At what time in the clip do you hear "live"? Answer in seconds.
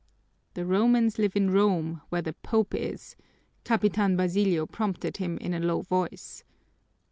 1.19-1.35